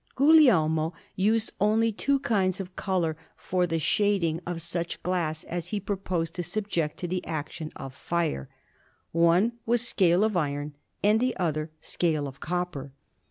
Guglielmo 0.15 0.93
used 1.15 1.51
only 1.61 1.91
two 1.91 2.17
kinds 2.21 2.59
of 2.59 2.75
colour 2.75 3.15
for 3.35 3.67
the 3.67 3.77
shading 3.77 4.41
of 4.47 4.59
such 4.59 5.03
glass 5.03 5.43
as 5.43 5.67
he 5.67 5.79
proposed 5.79 6.33
to 6.33 6.41
subject 6.43 6.97
to 6.97 7.07
the 7.07 7.23
action 7.27 7.71
of 7.75 7.93
fire; 7.93 8.49
one 9.11 9.51
was 9.67 9.87
scale 9.87 10.23
of 10.23 10.35
iron, 10.35 10.73
and 11.03 11.19
the 11.19 11.37
other 11.37 11.69
scale 11.81 12.27
of 12.27 12.39
copper. 12.39 12.93